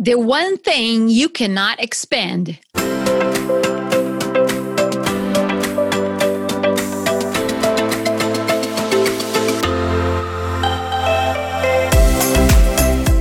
The 0.00 0.16
one 0.16 0.58
thing 0.58 1.08
you 1.08 1.28
cannot 1.28 1.80
expend. 1.80 2.58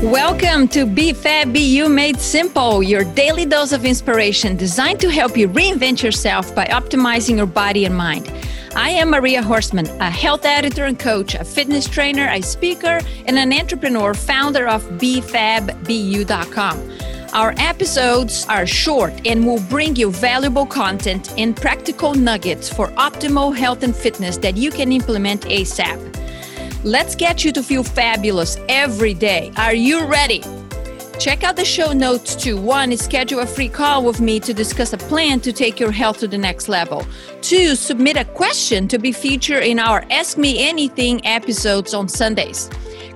Welcome 0.01 0.67
to 0.69 0.87
Be 0.87 1.13
Fab 1.13 1.53
Be 1.53 1.59
You 1.59 1.87
Made 1.89 2.19
Simple, 2.19 2.81
your 2.81 3.03
daily 3.03 3.45
dose 3.45 3.71
of 3.71 3.85
inspiration 3.85 4.57
designed 4.57 4.99
to 5.01 5.11
help 5.11 5.37
you 5.37 5.47
reinvent 5.49 6.01
yourself 6.01 6.55
by 6.55 6.65
optimizing 6.65 7.37
your 7.37 7.45
body 7.45 7.85
and 7.85 7.95
mind. 7.95 8.31
I 8.75 8.89
am 8.89 9.11
Maria 9.11 9.43
Horstman, 9.43 9.87
a 9.99 10.09
health 10.09 10.45
editor 10.45 10.85
and 10.85 10.97
coach, 10.97 11.35
a 11.35 11.43
fitness 11.43 11.87
trainer, 11.87 12.27
a 12.27 12.41
speaker, 12.41 13.01
and 13.27 13.37
an 13.37 13.53
entrepreneur, 13.53 14.15
founder 14.15 14.67
of 14.67 14.81
BeFabBU.com. 14.93 16.91
Our 17.33 17.53
episodes 17.57 18.47
are 18.49 18.65
short 18.65 19.13
and 19.27 19.45
will 19.45 19.61
bring 19.69 19.95
you 19.95 20.11
valuable 20.11 20.65
content 20.65 21.31
and 21.37 21.55
practical 21.55 22.15
nuggets 22.15 22.67
for 22.67 22.87
optimal 22.89 23.55
health 23.55 23.83
and 23.83 23.95
fitness 23.95 24.37
that 24.37 24.57
you 24.57 24.71
can 24.71 24.91
implement 24.91 25.41
ASAP. 25.41 25.99
Let's 26.83 27.15
get 27.15 27.45
you 27.45 27.51
to 27.51 27.61
feel 27.61 27.83
fabulous 27.83 28.57
every 28.69 29.13
day. 29.13 29.51
Are 29.55 29.75
you 29.75 30.05
ready? 30.07 30.43
Check 31.23 31.45
out 31.45 31.55
the 31.55 31.63
show 31.63 31.93
notes 31.93 32.35
to 32.43 32.57
one, 32.57 32.97
schedule 32.97 33.39
a 33.39 33.45
free 33.45 33.69
call 33.69 34.03
with 34.03 34.19
me 34.19 34.41
to 34.41 34.53
discuss 34.53 34.91
a 34.91 34.97
plan 34.97 35.39
to 35.39 35.53
take 35.53 35.79
your 35.79 35.89
health 35.89 36.17
to 36.17 36.27
the 36.27 36.37
next 36.37 36.67
level. 36.67 37.07
Two, 37.39 37.75
submit 37.75 38.17
a 38.17 38.25
question 38.25 38.89
to 38.89 38.99
be 38.99 39.13
featured 39.13 39.63
in 39.63 39.79
our 39.79 40.03
Ask 40.11 40.37
Me 40.37 40.67
Anything 40.67 41.25
episodes 41.25 41.93
on 41.93 42.09
Sundays. 42.09 42.69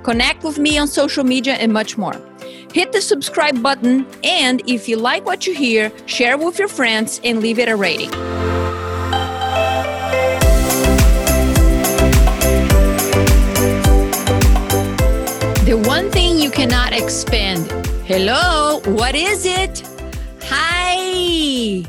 Connect 0.03 0.45
with 0.45 0.57
me 0.57 0.77
on 0.77 0.87
social 0.87 1.25
media 1.25 1.55
and 1.55 1.73
much 1.73 1.97
more. 1.97 2.15
Hit 2.71 2.93
the 2.93 3.01
subscribe 3.01 3.61
button, 3.61 4.07
and 4.23 4.61
if 4.69 4.87
you 4.87 4.95
like 4.95 5.25
what 5.25 5.45
you 5.45 5.53
hear, 5.53 5.91
share 6.05 6.37
with 6.37 6.59
your 6.59 6.69
friends 6.69 7.19
and 7.25 7.41
leave 7.41 7.59
it 7.59 7.67
a 7.67 7.75
rating. 7.75 8.11
The 15.65 15.83
one 15.85 16.09
thing 16.09 16.39
you 16.39 16.49
cannot 16.49 16.93
expend. 16.93 17.96
Hello, 18.07 18.79
what 18.85 19.15
is 19.15 19.45
it? 19.45 19.83
Hi. 20.43 21.83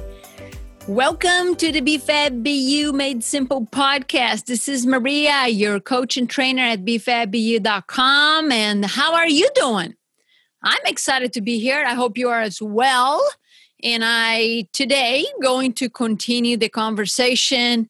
Welcome 0.88 1.54
to 1.54 1.70
the 1.70 1.80
BFAB 1.80 2.42
BU 2.42 2.92
Made 2.92 3.22
Simple 3.22 3.66
podcast. 3.66 4.46
This 4.46 4.68
is 4.68 4.84
Maria, 4.84 5.46
your 5.46 5.78
coach 5.78 6.16
and 6.16 6.28
trainer 6.28 6.62
at 6.62 6.84
bfabbu.com. 6.84 8.50
And 8.50 8.84
how 8.84 9.14
are 9.14 9.28
you 9.28 9.48
doing? 9.54 9.94
I'm 10.64 10.86
excited 10.86 11.32
to 11.34 11.40
be 11.40 11.60
here. 11.60 11.84
I 11.86 11.94
hope 11.94 12.18
you 12.18 12.30
are 12.30 12.40
as 12.40 12.60
well. 12.60 13.24
And 13.84 14.02
I 14.04 14.66
today 14.72 15.24
going 15.40 15.72
to 15.74 15.88
continue 15.88 16.56
the 16.56 16.68
conversation 16.68 17.88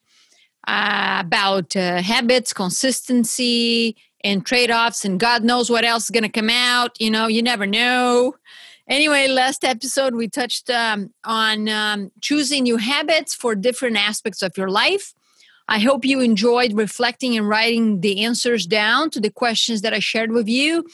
uh, 0.67 1.23
about 1.25 1.75
uh, 1.75 2.03
habits, 2.03 2.53
consistency, 2.53 3.97
and 4.25 4.45
trade 4.45 4.71
offs, 4.71 5.05
and 5.05 5.21
God 5.21 5.45
knows 5.45 5.71
what 5.71 5.85
else 5.85 6.05
is 6.05 6.11
going 6.11 6.25
to 6.25 6.29
come 6.29 6.51
out. 6.51 7.01
You 7.01 7.11
know, 7.11 7.27
you 7.27 7.43
never 7.43 7.67
know. 7.67 8.35
Anyway, 8.89 9.29
last 9.29 9.65
episode 9.65 10.15
we 10.15 10.29
touched 10.29 10.71
um, 10.71 11.13
on 11.25 11.69
um, 11.69 12.11
choosing 12.23 12.63
new 12.63 12.79
habits 12.79 13.35
for 13.35 13.55
different 13.55 13.97
aspects 13.97 14.43
of 14.43 14.57
your 14.57 14.71
life. 14.71 15.15
I 15.69 15.79
hope 15.79 16.07
you 16.07 16.21
enjoyed 16.21 16.73
reflecting 16.73 17.37
and 17.37 17.47
writing 17.47 18.01
the 18.01 18.25
answers 18.25 18.67
down 18.67 19.11
to 19.11 19.21
the 19.21 19.31
questions 19.31 19.83
that 19.83 19.93
I 19.93 19.99
shared 19.99 20.33
with 20.33 20.49
you. 20.49 20.87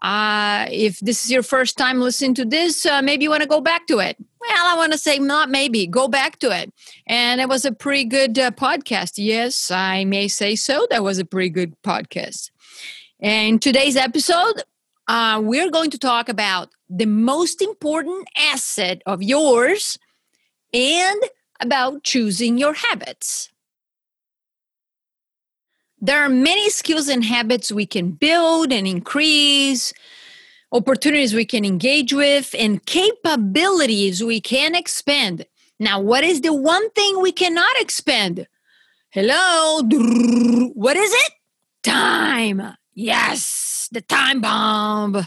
Uh, 0.00 0.66
if 0.70 1.00
this 1.00 1.24
is 1.24 1.30
your 1.30 1.42
first 1.42 1.76
time 1.76 2.00
listening 2.00 2.32
to 2.32 2.44
this, 2.44 2.86
uh, 2.86 3.02
maybe 3.02 3.24
you 3.24 3.30
want 3.30 3.42
to 3.42 3.48
go 3.48 3.60
back 3.60 3.86
to 3.88 3.98
it. 3.98 4.16
Well, 4.40 4.66
I 4.66 4.76
want 4.76 4.92
to 4.92 4.98
say 4.98 5.18
not 5.18 5.50
maybe, 5.50 5.86
go 5.86 6.08
back 6.08 6.38
to 6.38 6.56
it. 6.56 6.72
And 7.06 7.40
it 7.40 7.48
was 7.48 7.64
a 7.64 7.72
pretty 7.72 8.04
good 8.04 8.38
uh, 8.38 8.52
podcast. 8.52 9.14
Yes, 9.16 9.70
I 9.70 10.04
may 10.04 10.28
say 10.28 10.54
so. 10.54 10.86
That 10.90 11.02
was 11.02 11.18
a 11.18 11.24
pretty 11.24 11.50
good 11.50 11.74
podcast. 11.82 12.50
And 13.20 13.60
today's 13.60 13.96
episode, 13.96 14.62
uh, 15.08 15.40
we're 15.42 15.70
going 15.70 15.90
to 15.90 15.98
talk 15.98 16.28
about 16.28 16.70
the 16.88 17.06
most 17.06 17.60
important 17.60 18.28
asset 18.36 19.02
of 19.06 19.22
yours 19.24 19.98
and 20.72 21.20
about 21.60 22.04
choosing 22.04 22.58
your 22.58 22.74
habits. 22.74 23.50
There 26.00 26.22
are 26.22 26.28
many 26.28 26.70
skills 26.70 27.08
and 27.08 27.24
habits 27.24 27.72
we 27.72 27.86
can 27.86 28.12
build 28.12 28.72
and 28.72 28.86
increase, 28.86 29.92
opportunities 30.70 31.34
we 31.34 31.44
can 31.44 31.64
engage 31.64 32.12
with, 32.12 32.54
and 32.56 32.86
capabilities 32.86 34.22
we 34.22 34.40
can 34.40 34.76
expand. 34.76 35.44
Now, 35.80 36.00
what 36.00 36.22
is 36.22 36.42
the 36.42 36.52
one 36.52 36.88
thing 36.90 37.20
we 37.20 37.32
cannot 37.32 37.80
expand? 37.80 38.46
Hello? 39.10 39.82
What 40.74 40.96
is 40.96 41.12
it? 41.12 41.32
Time. 41.82 42.77
Yes, 43.00 43.88
the 43.92 44.00
time 44.00 44.40
bomb. 44.40 45.24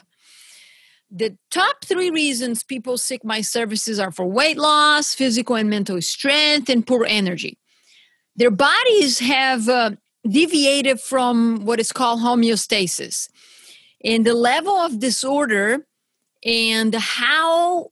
The 1.10 1.38
top 1.52 1.86
three 1.86 2.10
reasons 2.10 2.64
people 2.64 2.98
seek 2.98 3.24
my 3.24 3.40
services 3.40 3.98
are 3.98 4.12
for 4.12 4.26
weight 4.26 4.58
loss, 4.58 5.16
physical 5.16 5.56
and 5.56 5.70
mental 5.70 6.02
strength, 6.02 6.68
and 6.68 6.86
poor 6.86 7.06
energy. 7.08 7.58
Their 8.36 8.52
bodies 8.52 9.20
have 9.20 9.70
uh, 9.70 9.92
deviated 10.30 11.00
from 11.00 11.64
what 11.64 11.80
is 11.80 11.94
called 11.94 12.20
homeostasis. 12.20 13.30
And 14.04 14.26
the 14.26 14.34
level 14.34 14.74
of 14.74 15.00
disorder 15.00 15.88
and 16.44 16.94
how 16.94 17.92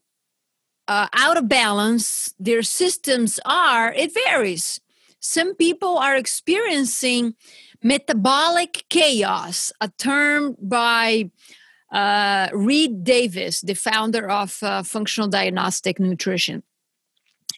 uh, 0.88 1.06
out 1.14 1.38
of 1.38 1.48
balance 1.48 2.34
their 2.38 2.62
systems 2.62 3.40
are, 3.46 3.94
it 3.94 4.12
varies. 4.12 4.78
Some 5.20 5.54
people 5.54 5.96
are 5.96 6.16
experiencing 6.16 7.34
metabolic 7.82 8.84
chaos, 8.88 9.72
a 9.80 9.88
term 9.98 10.56
by 10.60 11.30
uh, 11.92 12.48
Reed 12.52 13.04
Davis, 13.04 13.60
the 13.60 13.74
founder 13.74 14.30
of 14.30 14.62
uh, 14.62 14.82
Functional 14.82 15.28
Diagnostic 15.28 15.98
Nutrition. 15.98 16.62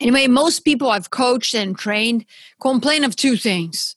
Anyway, 0.01 0.27
most 0.27 0.61
people 0.61 0.91
I've 0.91 1.11
coached 1.11 1.55
and 1.55 1.77
trained 1.77 2.25
complain 2.61 3.05
of 3.05 3.15
two 3.15 3.37
things 3.37 3.97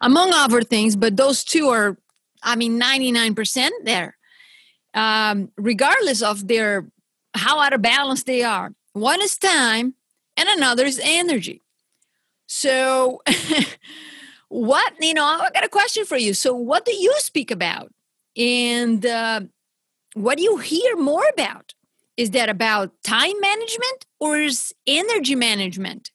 among 0.00 0.32
other 0.32 0.62
things, 0.62 0.96
but 0.96 1.16
those 1.16 1.44
two 1.44 1.68
are, 1.68 1.96
I 2.42 2.56
mean, 2.56 2.80
99% 2.80 3.70
there, 3.84 4.16
um, 4.94 5.50
regardless 5.56 6.22
of 6.22 6.48
their 6.48 6.86
how 7.34 7.60
out 7.60 7.72
of 7.72 7.82
balance 7.82 8.22
they 8.22 8.42
are. 8.42 8.72
One 8.92 9.20
is 9.20 9.36
time, 9.36 9.94
and 10.36 10.48
another 10.48 10.84
is 10.84 11.00
energy. 11.02 11.62
So, 12.46 13.22
what, 14.48 14.92
you 15.00 15.14
know, 15.14 15.24
I 15.24 15.50
got 15.52 15.64
a 15.64 15.68
question 15.68 16.04
for 16.04 16.16
you. 16.16 16.34
So, 16.34 16.54
what 16.54 16.84
do 16.84 16.94
you 16.94 17.12
speak 17.18 17.50
about? 17.50 17.92
And 18.36 19.04
uh, 19.04 19.42
what 20.14 20.38
do 20.38 20.44
you 20.44 20.58
hear 20.58 20.96
more 20.96 21.24
about? 21.32 21.74
Is 22.16 22.30
that 22.30 22.48
about 22.48 22.92
time 23.02 23.40
management 23.40 24.06
or 24.20 24.38
is 24.38 24.72
energy 24.86 25.34
management? 25.34 26.10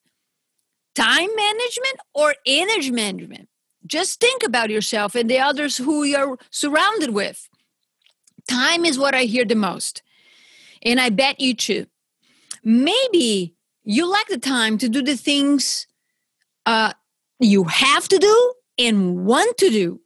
Time 0.95 1.29
management 1.35 1.99
or 2.13 2.35
energy 2.45 2.91
management? 2.91 3.49
Just 3.85 4.19
think 4.19 4.43
about 4.43 4.69
yourself 4.69 5.15
and 5.15 5.29
the 5.29 5.39
others 5.39 5.77
who 5.77 6.03
you're 6.03 6.37
surrounded 6.51 7.11
with. 7.11 7.49
Time 8.47 8.85
is 8.85 8.97
what 8.97 9.13
I 9.13 9.23
hear 9.23 9.45
the 9.45 9.55
most. 9.55 10.01
And 10.81 10.99
I 10.99 11.09
bet 11.09 11.39
you 11.39 11.53
too. 11.53 11.87
Maybe 12.63 13.55
you 13.83 14.09
lack 14.09 14.27
the 14.27 14.37
time 14.37 14.77
to 14.77 14.89
do 14.89 15.01
the 15.01 15.15
things 15.15 15.87
uh, 16.65 16.93
you 17.39 17.65
have 17.65 18.07
to 18.09 18.17
do 18.17 18.53
and 18.77 19.25
want 19.25 19.57
to 19.57 19.69
do. 19.69 20.01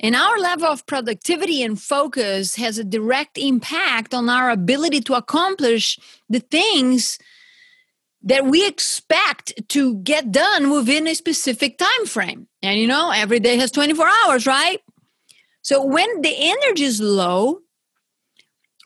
And 0.00 0.16
our 0.16 0.38
level 0.38 0.66
of 0.66 0.84
productivity 0.86 1.62
and 1.62 1.80
focus 1.80 2.56
has 2.56 2.76
a 2.76 2.84
direct 2.84 3.38
impact 3.38 4.12
on 4.12 4.28
our 4.28 4.50
ability 4.50 5.00
to 5.02 5.14
accomplish 5.14 5.98
the 6.28 6.40
things 6.40 7.18
that 8.24 8.44
we 8.46 8.66
expect 8.66 9.52
to 9.68 9.96
get 9.96 10.32
done 10.32 10.70
within 10.70 11.06
a 11.06 11.14
specific 11.14 11.78
time 11.78 12.06
frame. 12.06 12.48
And 12.62 12.78
you 12.78 12.86
know, 12.86 13.10
every 13.10 13.40
day 13.40 13.56
has 13.56 13.70
24 13.70 14.08
hours, 14.24 14.46
right? 14.46 14.80
So 15.62 15.84
when 15.84 16.22
the 16.22 16.34
energy 16.36 16.84
is 16.84 17.00
low, 17.00 17.60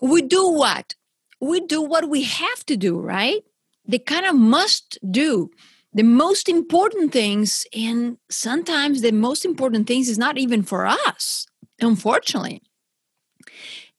we 0.02 0.22
do 0.22 0.50
what? 0.50 0.94
We 1.40 1.60
do 1.60 1.82
what 1.82 2.08
we 2.08 2.22
have 2.24 2.64
to 2.66 2.76
do, 2.76 2.98
right? 3.00 3.42
The 3.86 3.98
kind 3.98 4.26
of 4.26 4.34
must 4.34 4.98
do. 5.10 5.50
The 5.96 6.02
most 6.02 6.50
important 6.50 7.10
things, 7.10 7.66
and 7.74 8.18
sometimes 8.30 9.00
the 9.00 9.12
most 9.12 9.46
important 9.46 9.86
things 9.86 10.10
is 10.10 10.18
not 10.18 10.36
even 10.36 10.62
for 10.62 10.86
us, 10.86 11.46
unfortunately. 11.80 12.60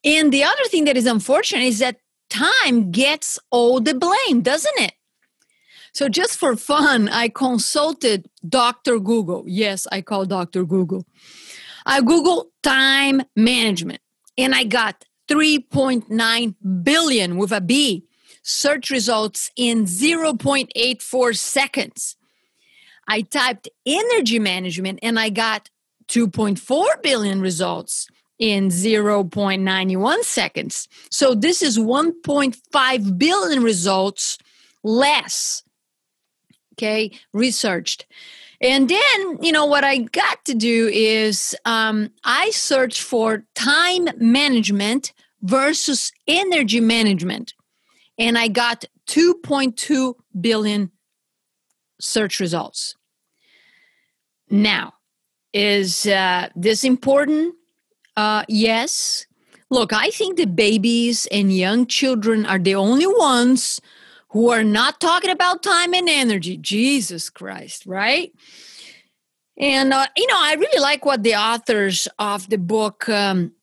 And 0.06 0.32
the 0.32 0.44
other 0.44 0.64
thing 0.66 0.86
that 0.86 0.96
is 0.96 1.08
unfortunate 1.08 1.64
is 1.64 1.80
that 1.80 1.98
time 2.30 2.92
gets 2.92 3.40
all 3.50 3.80
the 3.80 3.96
blame, 3.96 4.44
doesn't 4.44 4.78
it? 4.78 4.94
So, 5.92 6.08
just 6.08 6.38
for 6.38 6.56
fun, 6.56 7.10
I 7.10 7.30
consulted 7.30 8.30
Dr. 8.48 9.00
Google. 9.00 9.44
Yes, 9.48 9.88
I 9.92 10.02
call 10.02 10.28
Dr. 10.28 10.66
Google. 10.66 11.04
I 11.84 12.02
Googled 12.02 12.50
time 12.62 13.24
management 13.36 14.02
and 14.38 14.54
I 14.54 14.66
got 14.66 15.04
3.9 15.30 16.84
billion 16.84 17.38
with 17.38 17.52
a 17.52 17.60
B 17.60 18.07
search 18.48 18.90
results 18.90 19.52
in 19.58 19.84
0.84 19.84 21.38
seconds. 21.38 22.16
I 23.06 23.22
typed 23.22 23.68
energy 23.86 24.40
management 24.40 25.00
and 25.04 25.20
I 25.20 25.30
got 25.30 25.70
2.4 26.08 27.04
billion 27.04 27.42
results 27.42 28.08
in 28.40 28.70
0.91 28.70 30.24
seconds. 30.24 30.88
So 31.12 31.36
this 31.36 31.62
is 31.62 31.78
1.5 31.78 33.18
billion 33.18 33.64
results 33.64 34.38
less, 34.82 35.64
okay, 36.76 37.12
researched. 37.34 38.06
And 38.62 38.88
then, 38.88 39.38
you 39.42 39.52
know, 39.52 39.66
what 39.66 39.84
I 39.84 39.98
got 39.98 40.46
to 40.46 40.56
do 40.56 40.88
is 40.88 41.54
um, 41.66 42.12
I 42.24 42.52
search 42.52 43.02
for 43.02 43.44
time 43.56 44.08
management 44.18 45.12
versus 45.42 46.14
energy 46.28 46.80
management. 46.80 47.54
And 48.18 48.38
I 48.38 48.48
got 48.48 48.86
2.2 49.08 50.16
billion 50.40 50.92
search 52.00 52.40
results. 52.40 52.96
Now, 54.50 54.94
is 55.54 56.06
uh, 56.08 56.50
this 56.56 56.84
important? 56.84 57.56
Uh, 58.16 58.44
yes. 58.48 59.26
Look, 59.70 59.92
I 59.92 60.10
think 60.10 60.38
the 60.38 60.46
babies 60.46 61.28
and 61.32 61.56
young 61.56 61.86
children 61.88 62.46
are 62.46 62.60
the 62.60 62.76
only 62.76 63.08
ones 63.08 63.82
who 64.30 64.50
are 64.50 64.64
not 64.64 65.00
talking 65.00 65.30
about 65.30 65.64
time 65.64 65.94
and 65.94 66.08
energy. 66.10 66.58
Jesus 66.58 67.30
Christ, 67.30 67.86
right? 67.86 68.32
And, 69.58 69.94
uh, 69.94 70.06
you 70.16 70.28
know, 70.28 70.38
I 70.38 70.54
really 70.54 70.80
like 70.80 71.06
what 71.06 71.24
the 71.24 71.36
authors 71.36 72.08
of 72.20 72.50
the 72.50 72.58
book, 72.58 73.10
um, 73.10 73.54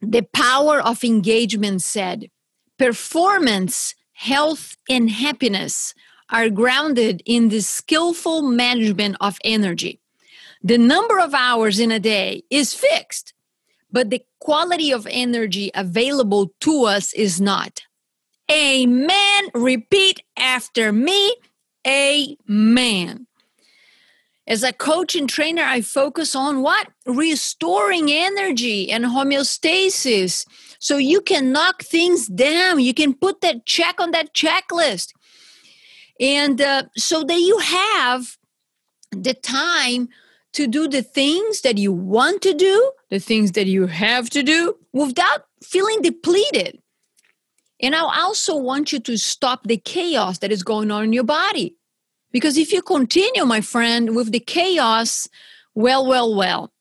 The 0.00 0.22
Power 0.22 0.80
of 0.80 1.02
Engagement, 1.02 1.82
said. 1.82 2.30
Performance, 2.78 3.94
health, 4.12 4.76
and 4.88 5.10
happiness 5.10 5.94
are 6.30 6.48
grounded 6.48 7.22
in 7.24 7.48
the 7.48 7.60
skillful 7.60 8.42
management 8.42 9.16
of 9.20 9.38
energy. 9.44 10.00
The 10.62 10.78
number 10.78 11.18
of 11.20 11.34
hours 11.34 11.78
in 11.78 11.92
a 11.92 12.00
day 12.00 12.42
is 12.50 12.74
fixed, 12.74 13.34
but 13.92 14.10
the 14.10 14.22
quality 14.40 14.92
of 14.92 15.06
energy 15.10 15.70
available 15.74 16.52
to 16.60 16.84
us 16.84 17.12
is 17.12 17.40
not. 17.40 17.82
Amen. 18.50 19.48
Repeat 19.54 20.22
after 20.36 20.92
me. 20.92 21.36
Amen. 21.86 23.26
As 24.46 24.62
a 24.62 24.72
coach 24.72 25.16
and 25.16 25.28
trainer, 25.28 25.62
I 25.62 25.80
focus 25.80 26.34
on 26.34 26.60
what? 26.60 26.88
Restoring 27.06 28.10
energy 28.10 28.90
and 28.90 29.04
homeostasis. 29.04 30.46
So 30.78 30.96
you 30.96 31.20
can 31.20 31.52
knock 31.52 31.82
things 31.82 32.26
down. 32.26 32.80
You 32.80 32.94
can 32.94 33.14
put 33.14 33.40
that 33.40 33.66
check 33.66 34.00
on 34.00 34.10
that 34.12 34.34
checklist. 34.34 35.12
And 36.20 36.60
uh, 36.60 36.84
so 36.96 37.24
that 37.24 37.40
you 37.40 37.58
have 37.58 38.36
the 39.10 39.34
time 39.34 40.08
to 40.52 40.66
do 40.66 40.86
the 40.86 41.02
things 41.02 41.62
that 41.62 41.78
you 41.78 41.92
want 41.92 42.42
to 42.42 42.54
do, 42.54 42.92
the 43.10 43.18
things 43.18 43.52
that 43.52 43.66
you 43.66 43.86
have 43.86 44.30
to 44.30 44.42
do 44.42 44.76
without 44.92 45.46
feeling 45.62 46.00
depleted. 46.00 46.80
And 47.80 47.94
I 47.94 48.00
also 48.00 48.56
want 48.56 48.92
you 48.92 49.00
to 49.00 49.16
stop 49.18 49.64
the 49.64 49.76
chaos 49.76 50.38
that 50.38 50.52
is 50.52 50.62
going 50.62 50.90
on 50.90 51.04
in 51.04 51.12
your 51.12 51.24
body. 51.24 51.76
Because 52.30 52.56
if 52.56 52.72
you 52.72 52.82
continue, 52.82 53.44
my 53.44 53.60
friend, 53.60 54.16
with 54.16 54.32
the 54.32 54.40
chaos, 54.40 55.28
well, 55.74 56.06
well, 56.06 56.34
well, 56.34 56.72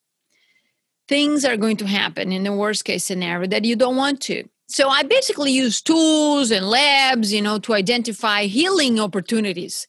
things 1.13 1.45
are 1.45 1.57
going 1.57 1.77
to 1.77 1.86
happen 1.86 2.31
in 2.31 2.42
the 2.42 2.51
worst 2.51 2.86
case 2.86 3.04
scenario 3.04 3.45
that 3.48 3.65
you 3.65 3.75
don't 3.75 3.95
want 3.95 4.19
to. 4.19 4.44
So 4.65 4.89
I 4.89 5.04
basically 5.04 5.51
use 5.51 5.80
tools 5.80 6.50
and 6.50 6.68
labs, 6.68 7.31
you 7.31 7.39
know, 7.39 7.60
to 7.60 7.75
identify 7.75 8.45
healing 8.45 9.00
opportunities 9.00 9.86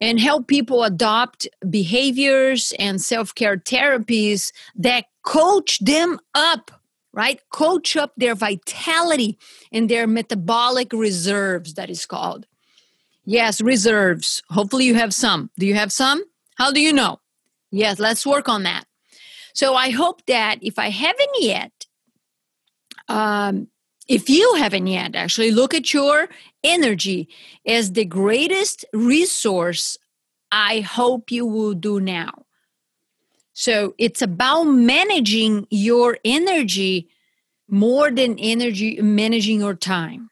and 0.00 0.18
help 0.18 0.46
people 0.46 0.82
adopt 0.82 1.46
behaviors 1.68 2.72
and 2.78 3.02
self-care 3.02 3.58
therapies 3.58 4.50
that 4.76 5.04
coach 5.24 5.78
them 5.80 6.18
up 6.34 6.70
right? 7.12 7.40
Coach 7.50 7.96
up 7.96 8.12
their 8.16 8.36
vitality 8.36 9.36
and 9.72 9.88
their 9.88 10.06
metabolic 10.06 10.92
reserves 10.92 11.74
that 11.74 11.90
is 11.90 12.06
called. 12.06 12.46
Yes 13.24 13.60
reserves. 13.60 14.40
Hopefully 14.48 14.84
you 14.84 14.94
have 14.94 15.12
some. 15.12 15.50
Do 15.58 15.66
you 15.66 15.74
have 15.74 15.92
some? 15.92 16.22
How 16.54 16.70
do 16.72 16.80
you 16.80 16.92
know? 16.94 17.20
Yes 17.70 17.98
let's 17.98 18.24
work 18.24 18.48
on 18.48 18.62
that 18.62 18.86
so 19.52 19.74
i 19.74 19.90
hope 19.90 20.24
that 20.26 20.58
if 20.62 20.78
i 20.78 20.90
haven't 20.90 21.36
yet 21.38 21.86
um, 23.08 23.66
if 24.08 24.28
you 24.28 24.54
haven't 24.54 24.86
yet 24.86 25.14
actually 25.14 25.50
look 25.50 25.74
at 25.74 25.92
your 25.92 26.28
energy 26.62 27.28
as 27.66 27.92
the 27.92 28.04
greatest 28.04 28.84
resource 28.92 29.98
i 30.52 30.80
hope 30.80 31.30
you 31.30 31.46
will 31.46 31.74
do 31.74 32.00
now 32.00 32.44
so 33.52 33.94
it's 33.98 34.22
about 34.22 34.64
managing 34.64 35.66
your 35.70 36.18
energy 36.24 37.08
more 37.70 38.10
than 38.10 38.38
energy 38.38 39.00
managing 39.00 39.60
your 39.60 39.74
time. 39.74 40.30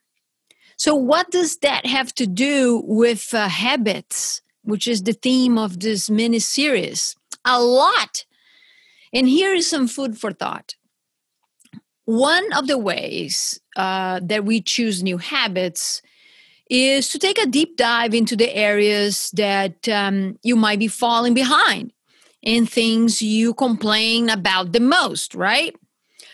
So, 0.77 0.95
what 0.95 1.31
does 1.31 1.57
that 1.57 1.85
have 1.85 2.13
to 2.15 2.27
do 2.27 2.81
with 2.85 3.33
uh, 3.33 3.47
habits, 3.47 4.41
which 4.63 4.87
is 4.87 5.03
the 5.03 5.13
theme 5.13 5.57
of 5.57 5.79
this 5.79 6.09
mini 6.09 6.39
series? 6.39 7.15
A 7.45 7.61
lot. 7.61 8.25
And 9.13 9.27
here 9.27 9.53
is 9.53 9.69
some 9.69 9.87
food 9.87 10.17
for 10.17 10.31
thought. 10.31 10.75
One 12.05 12.51
of 12.53 12.67
the 12.67 12.77
ways 12.77 13.59
uh, 13.75 14.19
that 14.23 14.45
we 14.45 14.61
choose 14.61 15.03
new 15.03 15.17
habits 15.17 16.01
is 16.69 17.09
to 17.09 17.19
take 17.19 17.39
a 17.39 17.47
deep 17.47 17.77
dive 17.77 18.13
into 18.13 18.35
the 18.35 18.55
areas 18.55 19.31
that 19.31 19.87
um, 19.89 20.37
you 20.43 20.55
might 20.55 20.79
be 20.79 20.87
falling 20.87 21.33
behind 21.33 21.93
in 22.41 22.65
things 22.65 23.21
you 23.21 23.53
complain 23.53 24.29
about 24.29 24.71
the 24.71 24.79
most, 24.79 25.35
right? 25.35 25.75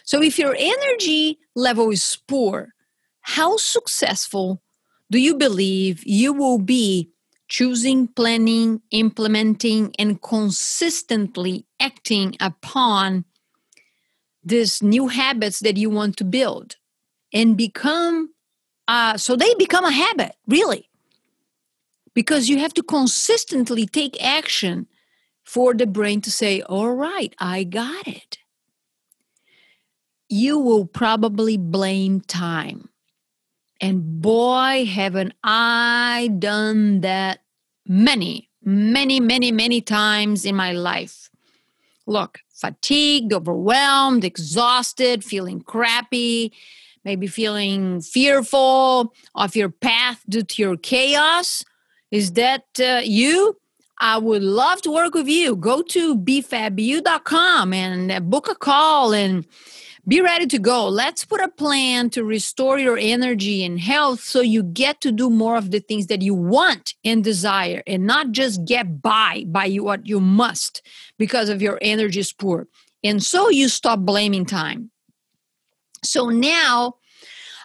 So 0.04 0.22
if 0.22 0.38
your 0.38 0.56
energy 0.58 1.40
level 1.56 1.90
is 1.90 2.18
poor, 2.28 2.74
how 3.22 3.58
successful 3.58 4.62
do 5.10 5.20
you 5.20 5.36
believe 5.36 6.06
you 6.06 6.34
will 6.34 6.60
be 6.60 7.10
choosing, 7.48 8.08
planning, 8.08 8.82
implementing, 8.92 9.94
and 10.00 10.22
consistently 10.22 11.66
acting 11.80 12.36
upon 12.40 13.26
these 14.44 14.82
new 14.82 15.08
habits 15.08 15.60
that 15.60 15.78
you 15.78 15.90
want 15.90 16.18
to 16.18 16.24
build 16.24 16.76
and 17.34 17.58
become 17.58 18.30
uh, 18.88 19.18
so 19.18 19.36
they 19.36 19.54
become 19.56 19.84
a 19.84 19.92
habit 19.92 20.34
really 20.48 20.90
because 22.16 22.50
you 22.50 22.58
have 22.58 22.74
to 22.74 22.82
consistently 22.82 23.86
take 23.86 24.24
action 24.24 24.88
for 25.44 25.76
the 25.76 25.86
brain 25.86 26.22
to 26.22 26.32
say, 26.32 26.62
All 26.62 26.96
right, 26.96 27.36
I 27.38 27.64
got 27.64 28.08
it. 28.08 28.40
You 30.28 30.58
will 30.58 30.88
probably 30.88 31.58
blame 31.58 32.22
time. 32.22 32.90
And 33.82 34.22
boy, 34.22 34.86
haven't 34.86 35.34
I 35.44 36.30
done 36.40 37.02
that 37.02 37.40
many, 37.86 38.50
many, 38.64 39.20
many, 39.20 39.52
many 39.52 39.82
times 39.82 40.46
in 40.46 40.56
my 40.56 40.72
life. 40.72 41.30
Look, 42.08 42.40
fatigued, 42.54 43.34
overwhelmed, 43.34 44.24
exhausted, 44.24 45.24
feeling 45.24 45.62
crappy, 45.62 46.54
maybe 47.04 47.28
feeling 47.28 48.02
fearful 48.02 49.14
of 49.34 49.56
your 49.56 49.70
path 49.70 50.24
due 50.30 50.44
to 50.44 50.62
your 50.62 50.78
chaos. 50.78 51.66
Is 52.12 52.34
that 52.34 52.66
uh, 52.80 53.02
you? 53.04 53.58
I 53.98 54.18
would 54.18 54.44
love 54.44 54.82
to 54.84 54.92
work 54.92 55.14
with 55.14 55.28
you. 55.28 55.56
Go 55.56 55.82
to 55.82 56.18
bfabbu.com 56.18 57.74
and 57.74 58.30
book 58.30 58.50
a 58.50 58.56
call 58.56 59.14
and 59.14 59.46
be 60.08 60.22
ready 60.22 60.46
to 60.48 60.60
go. 60.60 60.88
Let's 60.88 61.26
put 61.26 61.42
a 61.42 61.48
plan 61.48 62.10
to 62.12 62.24
restore 62.24 62.78
your 62.78 62.98
energy 62.98 63.64
and 63.66 63.80
health 63.80 64.20
so 64.20 64.42
you 64.42 64.62
get 64.62 65.02
to 65.02 65.12
do 65.12 65.30
more 65.30 65.58
of 65.58 65.72
the 65.72 65.80
things 65.80 66.08
that 66.08 66.22
you 66.22 66.36
want 66.36 66.94
and 67.04 67.24
desire 67.24 67.82
and 67.88 68.06
not 68.06 68.32
just 68.32 68.66
get 68.66 69.02
by 69.02 69.46
by 69.48 69.70
what 69.78 70.06
you 70.06 70.20
must 70.20 70.84
because 71.18 71.50
of 71.50 71.62
your 71.62 71.80
energy 71.82 72.20
is 72.20 72.32
poor. 72.32 72.68
And 73.04 73.24
so 73.24 73.50
you 73.50 73.68
stop 73.68 74.00
blaming 74.00 74.46
time. 74.46 74.92
So 76.04 76.30
now, 76.30 76.96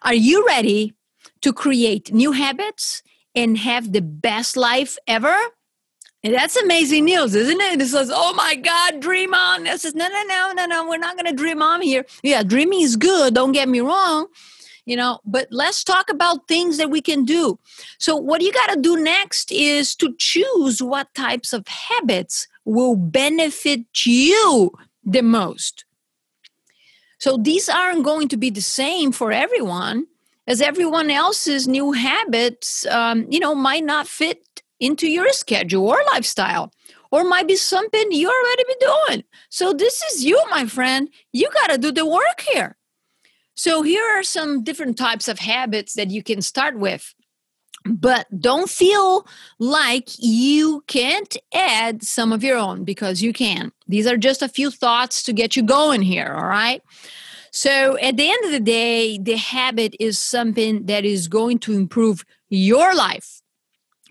are 0.03 0.15
you 0.15 0.47
ready 0.47 0.95
to 1.43 1.53
create 1.53 2.13
new 2.13 2.33
habits 2.33 3.03
and 3.35 3.59
have 3.59 3.93
the 3.93 4.03
best 4.03 4.57
life 4.57 4.97
ever? 5.07 5.37
That's 6.23 6.57
amazing 6.57 7.07
news, 7.07 7.35
isn't 7.35 7.61
it? 7.61 7.81
It 7.81 7.87
says, 7.87 8.11
oh 8.12 8.35
my 8.35 8.55
God, 8.55 9.00
dream 9.00 9.33
on. 9.33 9.67
It 9.67 9.81
says, 9.81 9.95
no, 9.95 10.07
no, 10.07 10.23
no, 10.29 10.53
no, 10.55 10.67
no, 10.67 10.89
we're 10.89 10.99
not 10.99 11.17
going 11.17 11.27
to 11.27 11.33
dream 11.33 11.62
on 11.62 11.81
here. 11.81 12.05
Yeah, 12.23 12.43
dreaming 12.43 12.83
is 12.83 12.97
good. 12.97 13.35
Don't 13.35 13.53
get 13.53 13.69
me 13.69 13.81
wrong. 13.81 14.27
You 14.85 14.97
know, 14.97 15.21
but 15.25 15.47
let's 15.50 15.85
talk 15.85 16.11
about 16.11 16.49
things 16.49 16.77
that 16.79 16.91
we 16.91 17.00
can 17.00 17.25
do. 17.25 17.59
So, 17.99 18.17
what 18.17 18.43
you 18.43 18.53
got 18.53 18.71
to 18.71 18.81
do 18.81 18.97
next 18.97 19.53
is 19.53 19.95
to 19.97 20.15
choose 20.19 20.83
what 20.83 21.15
types 21.15 21.53
of 21.53 21.69
habits 21.69 22.49
will 22.65 22.97
benefit 22.97 23.85
you 24.05 24.73
the 25.05 25.23
most. 25.23 25.85
So 27.19 27.37
these 27.37 27.69
aren't 27.69 28.05
going 28.05 28.29
to 28.29 28.37
be 28.39 28.49
the 28.49 28.62
same 28.62 29.12
for 29.12 29.31
everyone, 29.31 30.07
as 30.47 30.62
everyone 30.62 31.11
else's 31.11 31.69
new 31.69 31.93
habits, 31.93 32.87
um, 32.87 33.27
you 33.29 33.39
know, 33.39 33.55
might 33.55 33.85
not 33.85 34.09
fit 34.09 34.43
into 34.81 35.09
your 35.09 35.33
schedule 35.33 35.89
or 35.89 36.01
lifestyle, 36.13 36.73
or 37.13 37.25
might 37.25 37.49
be 37.49 37.57
something 37.57 38.13
you 38.13 38.29
already 38.29 38.65
been 38.65 38.89
doing. 38.89 39.25
So 39.49 39.73
this 39.73 40.03
is 40.03 40.25
you, 40.25 40.43
my 40.51 40.67
friend. 40.67 41.09
You 41.33 41.51
got 41.51 41.71
to 41.71 41.79
do 41.79 41.93
the 41.93 42.07
work 42.07 42.45
here. 42.53 42.77
So 43.55 43.83
here 43.83 44.05
are 44.19 44.23
some 44.23 44.65
different 44.65 44.97
types 44.97 45.29
of 45.29 45.39
habits 45.39 45.95
that 45.95 46.11
you 46.11 46.23
can 46.23 46.41
start 46.41 46.79
with 46.79 47.15
but 47.85 48.27
don't 48.41 48.69
feel 48.69 49.27
like 49.59 50.09
you 50.19 50.85
can't 50.87 51.37
add 51.55 52.03
some 52.03 52.33
of 52.33 52.45
your 52.45 52.59
own 52.59 52.85
because 52.85 53.23
you 53.23 53.33
can. 53.33 53.73
These 53.89 54.07
are 54.07 54.17
just 54.17 54.43
a 54.43 54.49
few 54.49 54.71
thoughts 54.71 55.23
to 55.25 55.33
get 55.33 55.57
you 55.57 55.63
going 55.63 56.03
here, 56.03 56.35
all 56.37 56.47
right? 56.47 56.83
So 57.53 57.99
at 57.99 58.17
the 58.17 58.31
end 58.31 58.45
of 58.45 58.53
the 58.53 58.61
day, 58.61 59.19
the 59.19 59.37
habit 59.37 59.97
is 59.99 60.19
something 60.19 60.87
that 60.87 61.05
is 61.05 61.27
going 61.27 61.59
to 61.61 61.73
improve 61.73 62.25
your 62.49 62.95
life, 62.95 63.41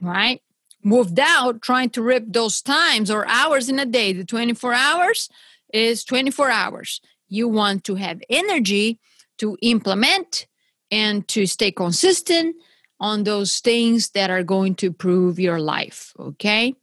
right? 0.02 0.42
Without 0.84 1.62
trying 1.62 1.90
to 1.92 2.02
rip 2.02 2.24
those 2.28 2.62
times 2.62 3.12
or 3.12 3.28
hours 3.28 3.68
in 3.70 3.80
a 3.80 3.86
day. 3.86 4.14
The 4.14 4.24
24 4.24 4.74
hours 4.74 5.30
is 5.74 6.04
24 6.04 6.50
hours. 6.50 7.02
You 7.28 7.48
want 7.48 7.84
to 7.86 7.96
have 7.96 8.22
energy 8.30 9.00
to 9.40 9.58
implement 9.62 10.48
and 10.92 11.28
to 11.28 11.46
stay 11.46 11.72
consistent 11.72 12.56
on 13.00 13.24
those 13.24 13.60
things 13.60 14.10
that 14.12 14.30
are 14.30 14.44
going 14.44 14.76
to 14.76 14.88
improve 14.88 15.40
your 15.40 15.60
life. 15.60 16.14
Okay. 16.20 16.76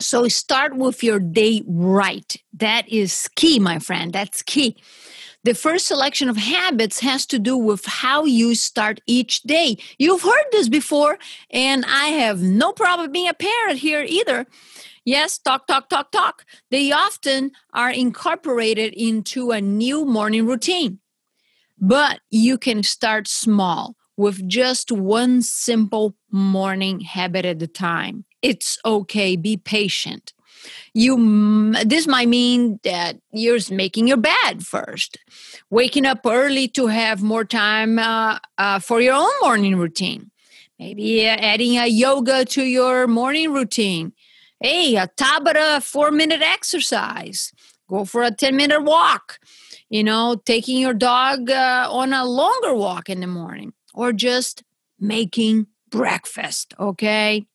So 0.00 0.26
start 0.28 0.76
with 0.76 1.02
your 1.02 1.18
day 1.18 1.62
right. 1.66 2.36
That 2.54 2.88
is 2.88 3.28
key, 3.36 3.58
my 3.58 3.78
friend. 3.78 4.12
That's 4.12 4.42
key. 4.42 4.76
The 5.44 5.54
first 5.54 5.88
selection 5.88 6.28
of 6.28 6.36
habits 6.36 7.00
has 7.00 7.26
to 7.26 7.38
do 7.38 7.56
with 7.56 7.84
how 7.84 8.24
you 8.24 8.54
start 8.54 9.00
each 9.06 9.42
day. 9.42 9.76
You've 9.98 10.22
heard 10.22 10.46
this 10.52 10.68
before, 10.68 11.18
and 11.50 11.84
I 11.84 12.08
have 12.08 12.40
no 12.40 12.72
problem 12.72 13.10
being 13.10 13.28
a 13.28 13.34
parent 13.34 13.80
here 13.80 14.04
either. 14.06 14.46
Yes, 15.04 15.38
talk, 15.38 15.66
talk, 15.66 15.88
talk, 15.88 16.12
talk. 16.12 16.44
They 16.70 16.92
often 16.92 17.50
are 17.74 17.90
incorporated 17.90 18.94
into 18.94 19.50
a 19.50 19.60
new 19.60 20.04
morning 20.04 20.46
routine. 20.46 21.00
But 21.76 22.20
you 22.30 22.56
can 22.56 22.84
start 22.84 23.26
small 23.26 23.96
with 24.16 24.48
just 24.48 24.92
one 24.92 25.42
simple 25.42 26.14
morning 26.30 27.00
habit 27.00 27.44
at 27.44 27.60
a 27.62 27.66
time. 27.66 28.24
It's 28.42 28.78
okay, 28.84 29.34
be 29.34 29.56
patient. 29.56 30.34
You 30.94 31.72
this 31.84 32.06
might 32.06 32.28
mean 32.28 32.78
that 32.84 33.18
you're 33.32 33.58
making 33.70 34.08
your 34.08 34.16
bed 34.16 34.64
first, 34.64 35.18
waking 35.70 36.06
up 36.06 36.20
early 36.24 36.68
to 36.68 36.86
have 36.88 37.22
more 37.22 37.44
time 37.44 37.98
uh, 37.98 38.38
uh, 38.58 38.78
for 38.78 39.00
your 39.00 39.14
own 39.14 39.32
morning 39.40 39.76
routine. 39.76 40.30
Maybe 40.78 41.28
uh, 41.28 41.36
adding 41.36 41.78
a 41.78 41.86
yoga 41.86 42.44
to 42.46 42.62
your 42.62 43.06
morning 43.06 43.52
routine. 43.52 44.12
Hey, 44.60 44.96
a 44.96 45.08
Tabata 45.08 45.82
four 45.82 46.10
minute 46.10 46.42
exercise. 46.42 47.52
Go 47.88 48.04
for 48.04 48.22
a 48.22 48.30
10 48.30 48.56
minute 48.56 48.82
walk. 48.82 49.38
You 49.90 50.02
know, 50.02 50.40
taking 50.46 50.78
your 50.78 50.94
dog 50.94 51.50
uh, 51.50 51.86
on 51.90 52.12
a 52.14 52.24
longer 52.24 52.74
walk 52.74 53.10
in 53.10 53.20
the 53.20 53.26
morning 53.26 53.74
or 53.92 54.12
just 54.12 54.62
making 54.98 55.66
breakfast, 55.90 56.74
okay? 56.80 57.46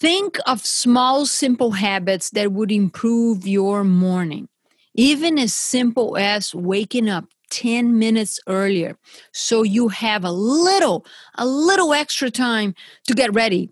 Think 0.00 0.38
of 0.46 0.64
small, 0.64 1.26
simple 1.26 1.72
habits 1.72 2.30
that 2.30 2.52
would 2.52 2.70
improve 2.70 3.46
your 3.46 3.82
morning, 3.82 4.48
even 4.94 5.38
as 5.38 5.52
simple 5.52 6.16
as 6.16 6.54
waking 6.54 7.08
up 7.08 7.24
10 7.50 7.98
minutes 7.98 8.38
earlier 8.46 8.98
so 9.32 9.62
you 9.62 9.88
have 9.88 10.22
a 10.22 10.30
little 10.30 11.06
a 11.36 11.46
little 11.46 11.94
extra 11.94 12.30
time 12.30 12.74
to 13.06 13.14
get 13.14 13.34
ready. 13.34 13.70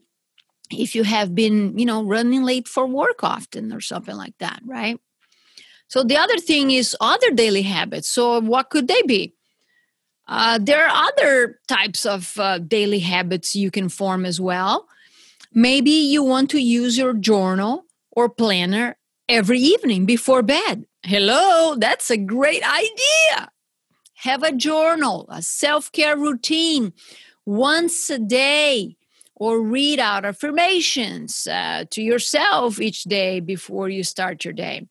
If 0.70 0.94
you 0.94 1.04
have 1.04 1.34
been 1.34 1.78
you 1.78 1.84
know 1.86 2.02
running 2.02 2.42
late 2.42 2.66
for 2.68 2.86
work 2.86 3.22
often 3.22 3.72
or 3.72 3.80
something 3.80 4.16
like 4.16 4.34
that 4.38 4.60
right? 4.64 4.98
So 5.88 6.02
the 6.02 6.16
other 6.16 6.38
thing 6.38 6.70
is 6.70 6.96
other 7.00 7.30
daily 7.30 7.62
habits. 7.62 8.10
So 8.10 8.40
what 8.40 8.70
could 8.70 8.88
they 8.88 9.02
be? 9.02 9.34
Uh, 10.26 10.58
there 10.60 10.88
are 10.88 11.08
other 11.08 11.60
types 11.68 12.04
of 12.04 12.36
uh, 12.38 12.58
daily 12.58 12.98
habits 12.98 13.54
you 13.54 13.70
can 13.70 13.88
form 13.88 14.24
as 14.24 14.40
well. 14.40 14.88
Maybe 15.56 15.90
you 15.90 16.22
want 16.22 16.50
to 16.50 16.58
use 16.58 16.98
your 16.98 17.14
journal 17.14 17.86
or 18.10 18.28
planner 18.28 18.98
every 19.26 19.58
evening 19.58 20.04
before 20.04 20.42
bed. 20.42 20.84
Hello, 21.02 21.76
that's 21.78 22.10
a 22.10 22.18
great 22.18 22.62
idea. 22.62 23.48
Have 24.16 24.42
a 24.42 24.52
journal, 24.52 25.24
a 25.30 25.40
self 25.40 25.90
care 25.92 26.14
routine 26.14 26.92
once 27.46 28.10
a 28.10 28.18
day, 28.18 28.98
or 29.34 29.62
read 29.62 29.98
out 29.98 30.26
affirmations 30.26 31.46
uh, 31.46 31.86
to 31.90 32.02
yourself 32.02 32.78
each 32.78 33.04
day 33.04 33.40
before 33.40 33.88
you 33.88 34.04
start 34.04 34.44
your 34.44 34.52
day. 34.52 34.86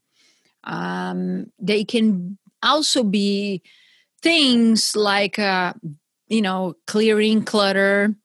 Um, 0.63 1.51
they 1.59 1.83
can 1.83 2.39
also 2.63 3.03
be 3.03 3.61
things 4.23 4.95
like 4.95 5.37
uh, 5.37 5.73
you 6.27 6.41
know 6.41 6.73
clearing 6.87 7.43
clutter 7.43 8.15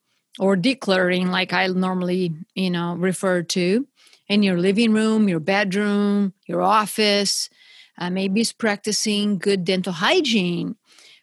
or 0.40 0.56
decluttering 0.56 1.28
like 1.28 1.52
i 1.52 1.66
normally 1.68 2.32
you 2.54 2.70
know 2.70 2.94
refer 2.96 3.42
to 3.42 3.86
in 4.28 4.42
your 4.42 4.58
living 4.58 4.92
room 4.92 5.28
your 5.28 5.40
bedroom 5.40 6.32
your 6.50 6.62
office. 6.62 7.48
Uh, 7.96 8.10
maybe 8.10 8.40
it's 8.40 8.52
practicing 8.52 9.38
good 9.38 9.64
dental 9.64 9.92
hygiene 9.92 10.74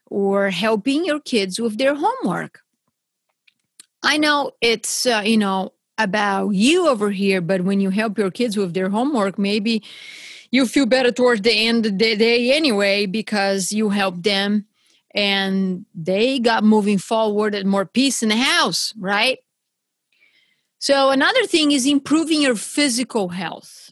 or 0.05 0.49
helping 0.51 1.03
your 1.05 1.19
kids 1.19 1.59
with 1.59 1.77
their 1.77 1.95
homework. 1.95 2.61
I 4.03 4.17
know 4.17 4.51
it's 4.61 5.05
uh, 5.05 5.23
you 5.25 5.37
know 5.37 5.73
about 5.97 6.49
you 6.49 6.87
over 6.87 7.09
here 7.09 7.41
but 7.41 7.61
when 7.61 7.79
you 7.81 7.89
help 7.89 8.17
your 8.17 8.29
kids 8.29 8.55
with 8.55 8.75
their 8.75 8.89
homework 8.89 9.39
maybe 9.39 9.83
you 10.51 10.67
feel 10.67 10.85
better 10.85 11.11
towards 11.11 11.41
the 11.41 11.51
end 11.51 11.87
of 11.87 11.97
the 11.97 12.15
day 12.15 12.55
anyway 12.55 13.07
because 13.07 13.71
you 13.71 13.89
help 13.89 14.21
them 14.21 14.67
and 15.17 15.83
they 15.95 16.37
got 16.37 16.63
moving 16.63 16.99
forward 16.99 17.55
and 17.55 17.67
more 17.67 17.87
peace 17.87 18.21
in 18.21 18.29
the 18.29 18.37
house, 18.37 18.93
right? 18.99 19.39
So, 20.77 21.09
another 21.09 21.47
thing 21.47 21.71
is 21.71 21.87
improving 21.87 22.43
your 22.43 22.55
physical 22.55 23.29
health. 23.29 23.91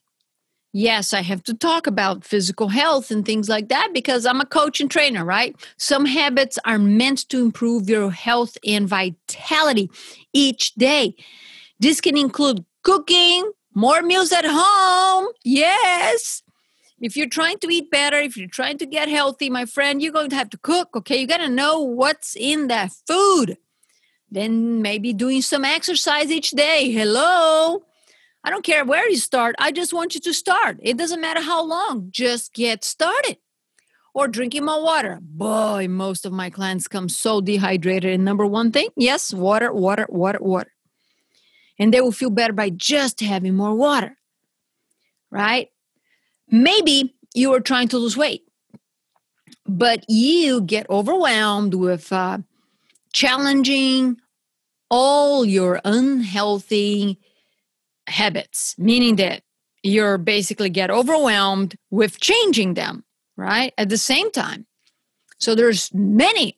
Yes, 0.71 1.13
I 1.13 1.21
have 1.21 1.41
to 1.45 1.55
talk 1.55 1.87
about 1.87 2.23
physical 2.23 2.67
health 2.67 3.09
and 3.09 3.25
things 3.25 3.49
like 3.49 3.69
that 3.69 3.89
because 3.91 4.25
I'm 4.25 4.39
a 4.39 4.45
coach 4.45 4.79
and 4.79 4.91
trainer, 4.91 5.25
right? 5.25 5.55
Some 5.77 6.05
habits 6.05 6.59
are 6.63 6.77
meant 6.77 7.27
to 7.29 7.41
improve 7.41 7.89
your 7.89 8.11
health 8.11 8.55
and 8.63 8.87
vitality 8.87 9.89
each 10.31 10.75
day. 10.75 11.15
This 11.79 12.01
can 12.01 12.17
include 12.17 12.65
cooking, 12.83 13.51
more 13.73 14.03
meals 14.03 14.31
at 14.31 14.45
home. 14.47 15.29
Yes. 15.43 16.43
If 17.05 17.15
you're 17.15 17.29
trying 17.29 17.59
to 17.59 17.69
eat 17.69 17.91
better, 17.91 18.17
if 18.17 18.35
you're 18.35 18.47
trying 18.47 18.79
to 18.79 18.85
get 18.87 19.09
healthy, 19.09 19.47
my 19.47 19.65
friend, 19.65 20.01
you're 20.01 20.11
going 20.11 20.31
to 20.31 20.35
have 20.35 20.49
to 20.49 20.57
cook, 20.57 20.95
okay? 20.95 21.21
You 21.21 21.27
got 21.27 21.37
to 21.37 21.47
know 21.47 21.79
what's 21.79 22.35
in 22.35 22.65
that 22.69 22.93
food. 23.07 23.59
Then 24.31 24.81
maybe 24.81 25.13
doing 25.13 25.43
some 25.43 25.63
exercise 25.63 26.31
each 26.31 26.49
day. 26.49 26.91
Hello. 26.91 27.83
I 28.43 28.49
don't 28.49 28.65
care 28.65 28.83
where 28.83 29.07
you 29.07 29.17
start. 29.17 29.53
I 29.59 29.71
just 29.71 29.93
want 29.93 30.15
you 30.15 30.21
to 30.21 30.33
start. 30.33 30.79
It 30.81 30.97
doesn't 30.97 31.21
matter 31.21 31.41
how 31.41 31.63
long, 31.63 32.07
just 32.09 32.55
get 32.55 32.83
started. 32.83 33.37
Or 34.15 34.27
drinking 34.27 34.65
more 34.65 34.81
water. 34.81 35.19
Boy, 35.21 35.85
most 35.87 36.25
of 36.25 36.33
my 36.33 36.49
clients 36.49 36.87
come 36.87 37.07
so 37.07 37.39
dehydrated. 37.39 38.15
And 38.15 38.25
number 38.25 38.47
one 38.47 38.71
thing, 38.71 38.89
yes, 38.97 39.31
water, 39.31 39.71
water, 39.71 40.07
water, 40.09 40.39
water. 40.41 40.73
And 41.77 41.93
they 41.93 42.01
will 42.01 42.11
feel 42.11 42.31
better 42.31 42.53
by 42.53 42.71
just 42.71 43.19
having 43.19 43.53
more 43.53 43.75
water. 43.75 44.17
Right? 45.29 45.69
Maybe 46.49 47.15
you 47.33 47.53
are 47.53 47.59
trying 47.59 47.87
to 47.89 47.97
lose 47.97 48.17
weight, 48.17 48.43
but 49.67 50.05
you 50.09 50.61
get 50.61 50.89
overwhelmed 50.89 51.73
with 51.73 52.11
uh, 52.11 52.39
challenging 53.13 54.17
all 54.89 55.45
your 55.45 55.81
unhealthy 55.83 57.19
habits, 58.07 58.75
meaning 58.77 59.15
that 59.17 59.41
you're 59.83 60.17
basically 60.17 60.69
get 60.69 60.89
overwhelmed 60.89 61.75
with 61.91 62.19
changing 62.19 62.73
them, 62.73 63.03
right? 63.37 63.73
At 63.77 63.89
the 63.89 63.97
same 63.97 64.31
time. 64.31 64.65
So 65.39 65.55
there's 65.55 65.93
many. 65.93 66.57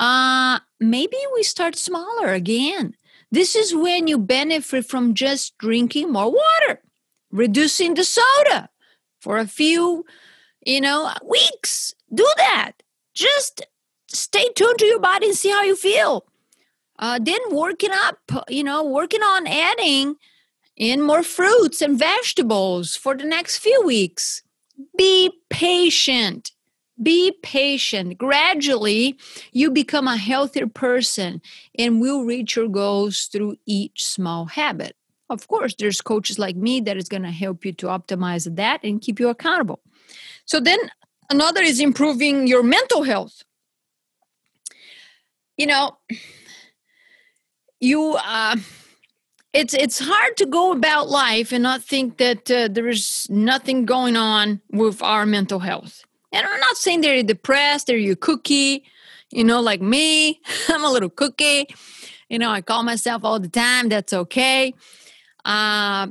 Uh, 0.00 0.60
maybe 0.80 1.16
we 1.34 1.42
start 1.42 1.76
smaller 1.76 2.32
again. 2.32 2.94
This 3.30 3.56
is 3.56 3.74
when 3.74 4.06
you 4.06 4.18
benefit 4.18 4.86
from 4.86 5.14
just 5.14 5.56
drinking 5.58 6.12
more 6.12 6.32
water, 6.32 6.82
reducing 7.30 7.94
the 7.94 8.04
soda, 8.04 8.68
for 9.24 9.38
a 9.38 9.46
few, 9.46 10.04
you 10.66 10.82
know, 10.82 11.10
weeks. 11.26 11.94
Do 12.12 12.28
that. 12.36 12.72
Just 13.14 13.66
stay 14.06 14.50
tuned 14.54 14.78
to 14.78 14.84
your 14.84 15.00
body 15.00 15.28
and 15.28 15.36
see 15.36 15.48
how 15.48 15.62
you 15.62 15.74
feel. 15.74 16.26
Uh, 16.98 17.18
then 17.20 17.40
working 17.50 17.90
up, 17.90 18.18
you 18.48 18.62
know, 18.62 18.84
working 18.84 19.22
on 19.22 19.46
adding 19.46 20.16
in 20.76 21.00
more 21.00 21.22
fruits 21.22 21.80
and 21.80 21.98
vegetables 21.98 22.94
for 22.94 23.16
the 23.16 23.24
next 23.24 23.58
few 23.58 23.82
weeks. 23.82 24.42
Be 24.96 25.32
patient. 25.48 26.52
Be 27.02 27.32
patient. 27.42 28.18
Gradually, 28.18 29.16
you 29.52 29.70
become 29.70 30.06
a 30.06 30.18
healthier 30.18 30.68
person 30.68 31.40
and 31.78 32.00
will 32.00 32.24
reach 32.24 32.56
your 32.56 32.68
goals 32.68 33.24
through 33.24 33.56
each 33.66 34.04
small 34.04 34.44
habit. 34.44 34.96
Of 35.30 35.48
course, 35.48 35.74
there's 35.78 36.00
coaches 36.00 36.38
like 36.38 36.56
me 36.56 36.80
that 36.80 36.96
is 36.96 37.08
going 37.08 37.22
to 37.22 37.30
help 37.30 37.64
you 37.64 37.72
to 37.74 37.86
optimize 37.86 38.54
that 38.56 38.80
and 38.84 39.00
keep 39.00 39.18
you 39.18 39.28
accountable. 39.28 39.80
So 40.44 40.60
then 40.60 40.78
another 41.30 41.62
is 41.62 41.80
improving 41.80 42.46
your 42.46 42.62
mental 42.62 43.02
health. 43.02 43.42
You 45.56 45.66
know, 45.66 45.96
you 47.80 48.18
uh 48.24 48.56
it's 49.52 49.72
it's 49.72 50.00
hard 50.00 50.36
to 50.36 50.46
go 50.46 50.72
about 50.72 51.08
life 51.08 51.52
and 51.52 51.62
not 51.62 51.82
think 51.82 52.16
that 52.18 52.50
uh, 52.50 52.68
there 52.68 52.88
is 52.88 53.26
nothing 53.30 53.86
going 53.86 54.16
on 54.16 54.60
with 54.72 55.00
our 55.00 55.24
mental 55.24 55.60
health. 55.60 56.04
And 56.32 56.44
I'm 56.44 56.60
not 56.60 56.76
saying 56.76 57.00
they're 57.00 57.22
depressed 57.22 57.88
or 57.88 57.96
you 57.96 58.16
cookie, 58.16 58.84
you 59.30 59.44
know, 59.44 59.60
like 59.60 59.80
me. 59.80 60.40
I'm 60.68 60.84
a 60.84 60.90
little 60.90 61.08
cookie. 61.08 61.68
You 62.28 62.38
know, 62.40 62.50
I 62.50 62.62
call 62.62 62.82
myself 62.82 63.24
all 63.24 63.38
the 63.38 63.48
time. 63.48 63.88
That's 63.88 64.12
okay. 64.12 64.74
Uh, 65.44 66.08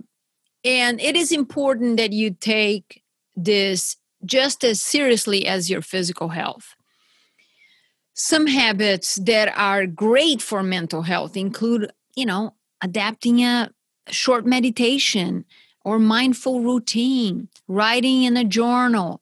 and 0.63 1.01
it 1.01 1.15
is 1.15 1.31
important 1.31 1.97
that 1.97 2.13
you 2.13 2.31
take 2.31 3.03
this 3.35 3.97
just 4.25 4.63
as 4.63 4.81
seriously 4.81 5.45
as 5.45 5.69
your 5.69 5.81
physical 5.81 6.29
health. 6.29 6.75
Some 8.13 8.47
habits 8.47 9.15
that 9.15 9.51
are 9.57 9.87
great 9.87 10.41
for 10.41 10.63
mental 10.63 11.01
health 11.01 11.35
include, 11.35 11.91
you 12.15 12.25
know, 12.25 12.53
adapting 12.81 13.43
a 13.43 13.71
short 14.09 14.45
meditation 14.45 15.45
or 15.83 15.99
mindful 15.99 16.61
routine, 16.61 17.49
writing 17.67 18.23
in 18.23 18.37
a 18.37 18.43
journal, 18.43 19.21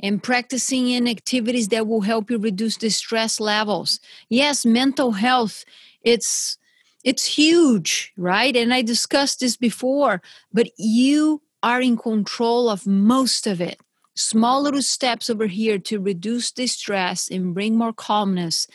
and 0.00 0.22
practicing 0.22 0.90
in 0.90 1.08
activities 1.08 1.68
that 1.68 1.86
will 1.86 2.02
help 2.02 2.30
you 2.30 2.38
reduce 2.38 2.76
the 2.76 2.90
stress 2.90 3.40
levels. 3.40 4.00
Yes, 4.28 4.66
mental 4.66 5.12
health, 5.12 5.64
it's 6.02 6.58
it's 7.04 7.24
huge, 7.26 8.12
right? 8.16 8.56
And 8.56 8.72
I 8.72 8.82
discussed 8.82 9.40
this 9.40 9.56
before, 9.56 10.22
but 10.52 10.70
you 10.78 11.42
are 11.62 11.80
in 11.80 11.96
control 11.96 12.68
of 12.68 12.86
most 12.86 13.46
of 13.46 13.60
it. 13.60 13.78
Small 14.16 14.62
little 14.62 14.82
steps 14.82 15.28
over 15.28 15.46
here 15.46 15.78
to 15.80 16.00
reduce 16.00 16.50
the 16.50 16.66
stress 16.66 17.28
and 17.28 17.54
bring 17.54 17.76
more 17.76 17.92
calmness 17.92 18.66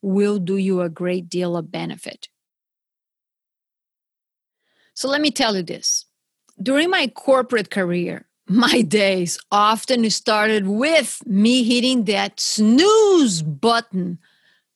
will 0.00 0.38
do 0.38 0.56
you 0.56 0.80
a 0.80 0.88
great 0.88 1.28
deal 1.28 1.56
of 1.56 1.72
benefit. 1.72 2.28
So 4.94 5.08
let 5.08 5.20
me 5.20 5.30
tell 5.30 5.56
you 5.56 5.62
this. 5.62 6.04
During 6.62 6.90
my 6.90 7.08
corporate 7.08 7.70
career, 7.70 8.26
my 8.48 8.82
days 8.82 9.38
often 9.50 10.08
started 10.10 10.66
with 10.66 11.22
me 11.26 11.64
hitting 11.64 12.04
that 12.04 12.38
snooze 12.38 13.42
button 13.42 14.18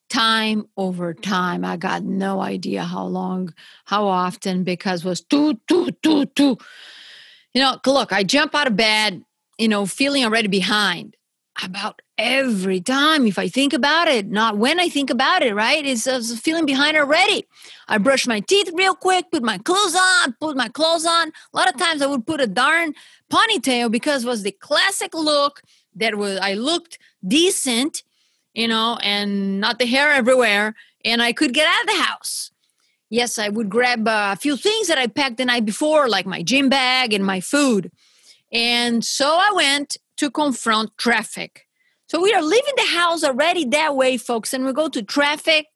time 0.08 0.66
over 0.76 1.14
time. 1.14 1.64
I 1.64 1.76
got 1.76 2.04
no 2.04 2.40
idea 2.40 2.82
how 2.82 3.04
long, 3.04 3.54
how 3.84 4.06
often, 4.06 4.64
because 4.64 5.04
was 5.04 5.20
two, 5.20 5.60
two, 5.68 5.90
two, 6.02 6.26
two. 6.26 6.56
You 7.54 7.62
know, 7.62 7.78
look, 7.86 8.12
I 8.12 8.22
jump 8.22 8.54
out 8.54 8.66
of 8.66 8.76
bed, 8.76 9.22
you 9.58 9.68
know, 9.68 9.86
feeling 9.86 10.24
already 10.24 10.48
behind 10.48 11.16
about 11.62 12.02
every 12.18 12.80
time 12.80 13.26
if 13.26 13.38
I 13.38 13.48
think 13.48 13.72
about 13.72 14.08
it, 14.08 14.26
not 14.26 14.56
when 14.56 14.78
I 14.78 14.88
think 14.88 15.10
about 15.10 15.42
it, 15.42 15.54
right? 15.54 15.84
It's 15.84 16.06
uh, 16.06 16.20
a 16.20 16.36
feeling 16.36 16.66
behind 16.66 16.96
already. 16.96 17.46
I 17.88 17.98
brush 17.98 18.26
my 18.26 18.40
teeth 18.40 18.70
real 18.74 18.94
quick, 18.94 19.30
put 19.30 19.42
my 19.42 19.58
clothes 19.58 19.94
on, 19.94 20.34
put 20.40 20.56
my 20.56 20.68
clothes 20.68 21.06
on. 21.06 21.28
A 21.28 21.56
lot 21.56 21.72
of 21.72 21.78
times 21.78 22.02
I 22.02 22.06
would 22.06 22.26
put 22.26 22.40
a 22.40 22.46
darn 22.46 22.94
ponytail 23.30 23.90
because 23.90 24.24
was 24.24 24.42
the 24.42 24.52
classic 24.52 25.14
look 25.14 25.62
that 25.94 26.16
was 26.16 26.38
I 26.38 26.54
looked 26.54 26.98
decent, 27.26 28.02
you 28.56 28.66
know, 28.66 28.98
and 29.02 29.60
not 29.60 29.78
the 29.78 29.86
hair 29.86 30.10
everywhere, 30.10 30.74
and 31.04 31.22
I 31.22 31.32
could 31.32 31.52
get 31.52 31.68
out 31.68 31.82
of 31.82 31.86
the 31.94 32.02
house. 32.02 32.50
Yes, 33.10 33.38
I 33.38 33.50
would 33.50 33.68
grab 33.68 34.08
a 34.08 34.34
few 34.34 34.56
things 34.56 34.88
that 34.88 34.98
I 34.98 35.06
packed 35.06 35.36
the 35.36 35.44
night 35.44 35.64
before, 35.64 36.08
like 36.08 36.26
my 36.26 36.42
gym 36.42 36.68
bag 36.68 37.12
and 37.12 37.24
my 37.24 37.40
food. 37.40 37.92
And 38.50 39.04
so 39.04 39.28
I 39.28 39.52
went 39.54 39.98
to 40.16 40.30
confront 40.30 40.96
traffic. 40.96 41.66
So 42.08 42.20
we 42.20 42.32
are 42.32 42.42
leaving 42.42 42.74
the 42.76 42.96
house 42.96 43.22
already 43.22 43.66
that 43.66 43.94
way, 43.94 44.16
folks, 44.16 44.54
and 44.54 44.64
we 44.64 44.72
go 44.72 44.88
to 44.88 45.02
traffic. 45.02 45.66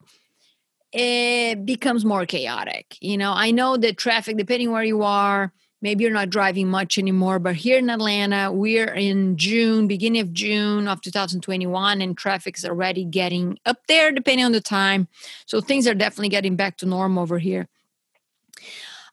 It 0.91 1.65
becomes 1.65 2.03
more 2.03 2.25
chaotic. 2.25 2.97
You 2.99 3.17
know, 3.17 3.31
I 3.31 3.51
know 3.51 3.77
that 3.77 3.97
traffic, 3.97 4.37
depending 4.37 4.71
where 4.71 4.83
you 4.83 5.03
are, 5.03 5.53
maybe 5.81 6.03
you're 6.03 6.13
not 6.13 6.29
driving 6.29 6.67
much 6.67 6.97
anymore, 6.97 7.39
but 7.39 7.55
here 7.55 7.77
in 7.77 7.89
Atlanta, 7.89 8.51
we're 8.51 8.93
in 8.93 9.37
June, 9.37 9.87
beginning 9.87 10.21
of 10.21 10.33
June 10.33 10.87
of 10.87 11.01
2021, 11.01 12.01
and 12.01 12.17
traffic 12.17 12.57
is 12.57 12.65
already 12.65 13.03
getting 13.03 13.57
up 13.65 13.77
there, 13.87 14.11
depending 14.11 14.45
on 14.45 14.51
the 14.51 14.61
time. 14.61 15.07
So 15.45 15.61
things 15.61 15.87
are 15.87 15.95
definitely 15.95 16.29
getting 16.29 16.55
back 16.55 16.77
to 16.77 16.85
normal 16.85 17.23
over 17.23 17.39
here. 17.39 17.67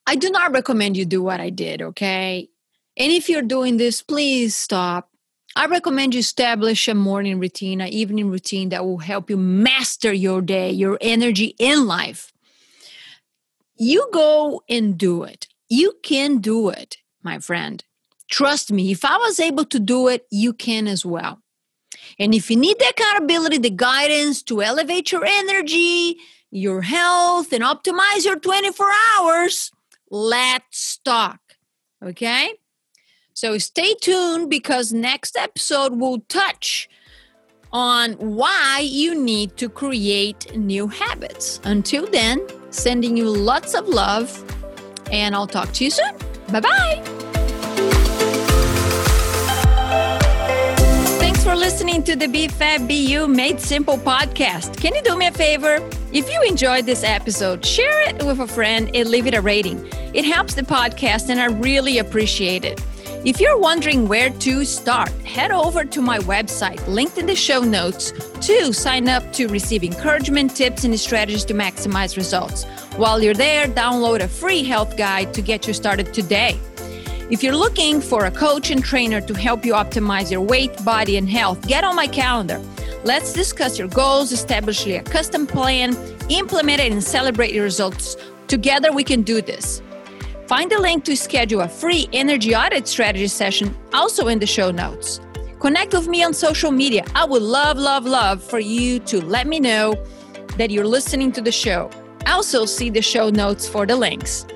I 0.07 0.17
do 0.17 0.31
not 0.31 0.53
recommend 0.53 0.97
you 0.97 1.05
do 1.05 1.23
what 1.23 1.41
I 1.41 1.51
did, 1.51 1.83
okay? 1.83 2.49
And 2.97 3.13
if 3.13 3.29
you're 3.29 3.43
doing 3.43 3.77
this, 3.77 4.03
please 4.03 4.57
stop 4.57 5.11
I 5.59 5.67
recommend 5.67 6.15
you 6.15 6.21
establish 6.21 6.87
a 6.87 6.95
morning 6.95 7.41
routine, 7.41 7.81
an 7.81 7.89
evening 7.89 8.31
routine 8.31 8.69
that 8.69 8.85
will 8.85 8.99
help 8.99 9.29
you 9.29 9.37
master 9.37 10.13
your 10.13 10.41
day, 10.41 10.71
your 10.71 10.99
energy 11.01 11.57
in 11.59 11.87
life. 11.87 12.33
You 13.77 14.09
go 14.13 14.63
and 14.69 14.97
do 14.97 15.25
it. 15.25 15.49
You 15.69 15.95
can 16.03 16.39
do 16.39 16.69
it, 16.69 16.99
my 17.23 17.39
friend. 17.39 17.85
Trust 18.31 18.73
me, 18.73 18.91
if 18.91 19.05
I 19.05 19.17
was 19.17 19.41
able 19.41 19.65
to 19.67 19.79
do 19.79 20.09
it, 20.09 20.27
you 20.31 20.53
can 20.53 20.87
as 20.87 21.05
well. 21.05 21.41
And 22.19 22.35
if 22.35 22.51
you 22.51 22.57
need 22.57 22.79
the 22.79 22.89
accountability, 22.89 23.59
the 23.59 23.71
guidance 23.71 24.43
to 24.45 24.63
elevate 24.63 25.13
your 25.13 25.25
energy, 25.25 26.19
your 26.51 26.83
health, 26.83 27.53
and 27.53 27.63
optimize 27.63 28.25
your 28.25 28.39
24 28.39 28.87
hours, 29.19 29.71
let's 30.11 30.99
talk. 30.99 31.41
Okay? 32.03 32.55
So 33.35 33.59
stay 33.59 33.95
tuned 33.95 34.51
because 34.51 34.93
next 34.93 35.37
episode 35.37 35.99
will 36.01 36.21
touch 36.29 36.89
on 37.73 38.13
why 38.15 38.81
you 38.83 39.15
need 39.15 39.57
to 39.59 39.69
create 39.69 40.57
new 40.57 40.89
habits. 40.89 41.61
Until 41.65 42.07
then, 42.07 42.47
sending 42.71 43.17
you 43.17 43.29
lots 43.29 43.75
of 43.75 43.89
love, 43.89 44.43
and 45.11 45.35
I'll 45.35 45.47
talk 45.47 45.73
to 45.73 45.85
you 45.85 45.91
soon. 45.91 46.15
Bye 46.51 46.61
bye. 46.61 47.03
Thanks 51.19 51.45
for 51.45 51.55
listening 51.55 52.03
to 52.05 52.17
the 52.17 52.27
BFAB 52.27 52.89
BU 52.89 53.29
Made 53.29 53.61
Simple 53.61 53.99
podcast. 53.99 54.81
Can 54.81 54.95
you 54.95 55.03
do 55.03 55.17
me 55.17 55.27
a 55.27 55.33
favor? 55.33 55.77
If 56.13 56.31
you 56.31 56.43
enjoyed 56.43 56.87
this 56.87 57.05
episode, 57.05 57.65
share 57.65 58.09
it 58.09 58.25
with 58.25 58.41
a 58.41 58.47
friend 58.47 58.91
and 58.95 59.09
leave 59.09 59.27
it 59.27 59.35
a 59.35 59.41
rating. 59.41 59.87
It 60.15 60.25
helps 60.25 60.55
the 60.55 60.63
podcast, 60.63 61.29
and 61.29 61.39
I 61.39 61.47
really 61.47 61.99
appreciate 61.99 62.65
it. 62.65 62.81
If 63.25 63.41
you're 63.41 63.59
wondering 63.59 64.07
where 64.07 64.31
to 64.31 64.65
start, 64.65 65.11
head 65.23 65.51
over 65.51 65.85
to 65.85 66.01
my 66.01 66.19
website, 66.21 66.87
linked 66.87 67.19
in 67.19 67.27
the 67.27 67.35
show 67.35 67.61
notes, 67.63 68.13
to 68.47 68.73
sign 68.73 69.09
up 69.09 69.33
to 69.33 69.49
receive 69.49 69.83
encouragement, 69.83 70.55
tips, 70.55 70.85
and 70.85 70.99
strategies 70.99 71.45
to 71.47 71.55
maximize 71.55 72.17
results. 72.17 72.65
While 72.99 73.23
you're 73.23 73.33
there, 73.33 73.69
download 73.69 74.23
a 74.23 74.27
free 74.27 74.65
health 74.65 74.97
guide 74.97 75.33
to 75.35 75.41
get 75.41 75.69
you 75.69 75.73
started 75.73 76.13
today. 76.13 76.59
If 77.31 77.45
you're 77.45 77.55
looking 77.55 78.01
for 78.01 78.25
a 78.25 78.31
coach 78.33 78.73
and 78.73 78.85
trainer 78.85 79.21
to 79.21 79.35
help 79.35 79.65
you 79.65 79.75
optimize 79.75 80.33
your 80.33 80.41
weight, 80.41 80.85
body, 80.85 81.17
and 81.17 81.29
health, 81.29 81.65
get 81.69 81.85
on 81.85 81.95
my 81.95 82.09
calendar. 82.09 82.61
Let's 83.05 83.33
discuss 83.33 83.79
your 83.79 83.87
goals, 83.87 84.33
establish 84.33 84.85
a 84.89 85.01
custom 85.03 85.47
plan, 85.47 85.97
implement 86.29 86.81
it, 86.81 86.91
and 86.91 87.01
celebrate 87.01 87.53
your 87.55 87.63
results. 87.63 88.17
Together, 88.49 88.91
we 88.91 89.05
can 89.05 89.23
do 89.23 89.41
this. 89.43 89.81
Find 90.49 90.69
the 90.69 90.81
link 90.81 91.05
to 91.05 91.17
schedule 91.17 91.61
a 91.61 91.69
free 91.69 92.09
energy 92.13 92.57
audit 92.57 92.89
strategy 92.89 93.29
session 93.29 93.77
also 93.93 94.27
in 94.27 94.41
the 94.41 94.47
show 94.47 94.73
notes. 94.73 95.21
Connect 95.61 95.93
with 95.93 96.09
me 96.09 96.25
on 96.25 96.35
social 96.35 96.73
media. 96.73 97.05
I 97.15 97.27
would 97.27 97.43
love, 97.43 97.79
love, 97.79 98.07
love 98.07 98.43
for 98.43 98.59
you 98.59 98.99
to 99.11 99.25
let 99.25 99.47
me 99.47 99.61
know 99.61 99.95
that 100.57 100.73
you're 100.73 100.85
listening 100.85 101.31
to 101.31 101.41
the 101.41 101.53
show. 101.53 101.93
Also, 102.27 102.67
see 102.67 102.91
the 102.91 103.03
show 103.03 103.31
notes 103.31 103.69
for 103.69 103.87
the 103.87 103.97
links. 103.97 104.47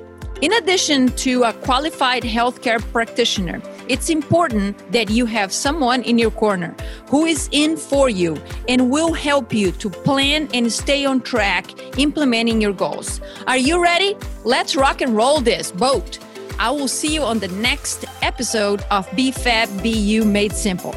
In 0.42 0.52
addition 0.54 1.06
to 1.18 1.44
a 1.44 1.52
qualified 1.52 2.24
healthcare 2.24 2.82
practitioner, 2.90 3.62
it's 3.88 4.10
important 4.10 4.76
that 4.90 5.08
you 5.08 5.24
have 5.26 5.52
someone 5.52 6.02
in 6.02 6.18
your 6.18 6.32
corner 6.32 6.74
who 7.06 7.26
is 7.26 7.48
in 7.52 7.76
for 7.76 8.08
you 8.08 8.36
and 8.68 8.90
will 8.90 9.12
help 9.12 9.54
you 9.54 9.70
to 9.70 9.88
plan 9.88 10.48
and 10.52 10.72
stay 10.72 11.04
on 11.04 11.20
track 11.20 11.66
implementing 11.96 12.60
your 12.60 12.72
goals. 12.72 13.20
Are 13.46 13.56
you 13.56 13.80
ready? 13.80 14.16
Let's 14.42 14.74
rock 14.74 15.00
and 15.00 15.16
roll 15.16 15.40
this 15.40 15.70
boat. 15.70 16.18
I 16.58 16.70
will 16.72 16.88
see 16.88 17.14
you 17.14 17.22
on 17.22 17.38
the 17.38 17.48
next 17.48 18.04
episode 18.20 18.82
of 18.90 19.08
BFAB 19.10 19.80
BU 19.80 20.24
Made 20.24 20.52
Simple. 20.52 20.94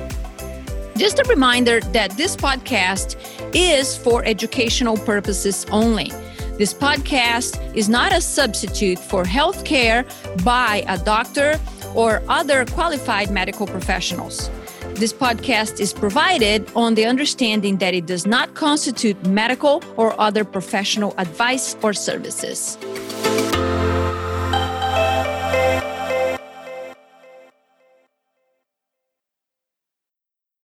Just 0.97 1.19
a 1.19 1.23
reminder 1.29 1.81
that 1.81 2.11
this 2.17 2.35
podcast 2.35 3.15
is 3.53 3.95
for 3.95 4.25
educational 4.25 4.97
purposes 4.97 5.67
only. 5.71 6.11
This 6.57 6.73
podcast 6.73 7.59
is 7.75 7.89
not 7.89 8.13
a 8.13 8.21
substitute 8.21 8.97
for 8.97 9.25
health 9.25 9.65
care 9.65 10.05
by 10.45 10.85
a 10.87 10.97
doctor 10.97 11.59
or 11.93 12.23
other 12.29 12.63
qualified 12.63 13.29
medical 13.29 13.67
professionals. 13.67 14.49
This 14.93 15.11
podcast 15.11 15.81
is 15.81 15.91
provided 15.91 16.71
on 16.73 16.95
the 16.95 17.03
understanding 17.05 17.75
that 17.79 17.93
it 17.93 18.05
does 18.05 18.25
not 18.25 18.53
constitute 18.53 19.21
medical 19.25 19.83
or 19.97 20.17
other 20.17 20.45
professional 20.45 21.13
advice 21.17 21.75
or 21.83 21.91
services. 21.91 22.77